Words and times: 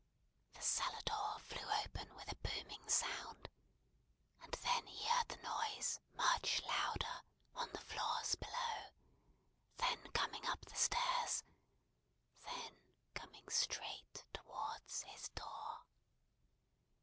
The 0.55 0.63
cellar 0.63 0.97
door 1.05 1.37
flew 1.37 1.69
open 1.85 2.15
with 2.15 2.31
a 2.31 2.35
booming 2.37 2.89
sound, 2.89 3.47
and 4.41 4.51
then 4.51 4.87
he 4.87 5.05
heard 5.05 5.27
the 5.29 5.37
noise 5.37 5.99
much 6.15 6.59
louder, 6.65 7.21
on 7.55 7.71
the 7.71 7.77
floors 7.83 8.33
below; 8.33 8.89
then 9.77 9.99
coming 10.13 10.43
up 10.47 10.61
the 10.65 10.75
stairs; 10.75 11.43
then 12.45 12.77
coming 13.13 13.47
straight 13.49 14.25
towards 14.33 15.03
his 15.03 15.29
door. 15.35 15.83